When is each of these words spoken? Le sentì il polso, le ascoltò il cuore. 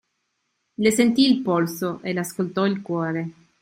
Le 0.79 0.89
sentì 0.89 1.29
il 1.31 1.41
polso, 1.43 1.99
le 2.01 2.17
ascoltò 2.19 2.65
il 2.65 2.81
cuore. 2.81 3.29